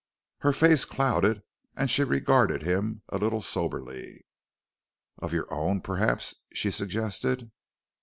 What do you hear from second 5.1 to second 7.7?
"Of your own, perhaps?" she suggested.